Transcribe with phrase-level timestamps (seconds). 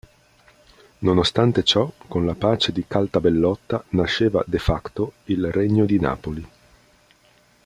[1.01, 6.47] Nonostante ciò, con la pace di Caltabellotta nasceva "de facto" il Regno di Napoli.